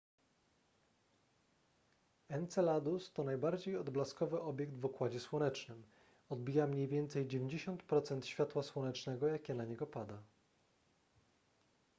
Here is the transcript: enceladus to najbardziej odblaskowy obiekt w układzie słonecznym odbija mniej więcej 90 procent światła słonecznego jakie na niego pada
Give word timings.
enceladus 2.29 3.11
to 3.13 3.23
najbardziej 3.23 3.77
odblaskowy 3.77 4.41
obiekt 4.41 4.73
w 4.73 4.85
układzie 4.85 5.19
słonecznym 5.19 5.83
odbija 6.29 6.67
mniej 6.67 6.87
więcej 6.87 7.27
90 7.27 7.83
procent 7.83 8.25
światła 8.25 8.63
słonecznego 8.63 9.27
jakie 9.27 9.53
na 9.55 9.65
niego 9.65 9.87
pada 9.87 10.23